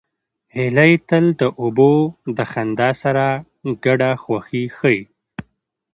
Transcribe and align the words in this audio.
هیلۍ 0.55 0.93
تل 1.07 1.25
د 1.41 1.43
اوبو 1.61 1.91
د 2.37 2.39
خندا 2.51 2.89
سره 3.03 3.25
ګډه 3.85 4.11
خوښي 4.23 4.63
ښيي 4.77 4.99